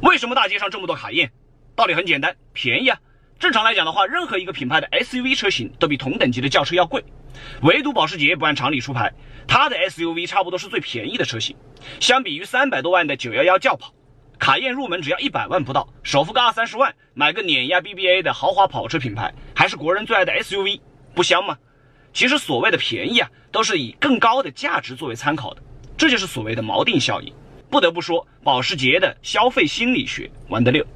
[0.00, 1.32] 为什么大街上这么多卡宴？
[1.74, 2.98] 道理很简单，便宜啊。
[3.38, 7.04] 正常来讲的话，任何一个品牌的 SUV 车型都比同等级的轿车要贵，
[7.62, 9.12] 唯独保时捷不按常理出牌，
[9.46, 11.56] 它的 SUV 差不多是最便宜的车型。
[12.00, 13.92] 相比于三百多万的911轿跑，
[14.38, 20.80] 卡宴入门只要一百万不到，首付个二三十万，买个碾压 BBA 的豪华跑车品牌，还是国人最爱的 SUV，
[21.14, 21.58] 不香吗？
[22.12, 25.62] 其实所谓的便宜啊，都是以更高的价值作为参考的，
[25.96, 27.32] 这就是所谓的锚定效应。
[27.70, 30.86] 不得不说，保时捷的消费心理学玩得溜。